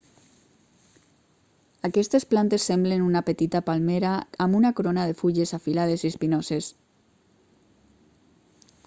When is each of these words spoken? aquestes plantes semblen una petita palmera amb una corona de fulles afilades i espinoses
aquestes 1.89 2.25
plantes 2.31 2.65
semblen 2.71 3.03
una 3.09 3.21
petita 3.27 3.61
palmera 3.67 4.13
amb 4.47 4.59
una 4.61 4.73
corona 4.79 5.05
de 5.11 5.15
fulles 5.21 5.55
afilades 5.59 6.07
i 6.09 6.13
espinoses 6.15 6.71